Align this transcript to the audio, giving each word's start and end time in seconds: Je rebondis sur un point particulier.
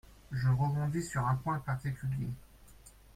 Je 0.31 0.47
rebondis 0.47 1.03
sur 1.03 1.27
un 1.27 1.35
point 1.35 1.59
particulier. 1.59 2.31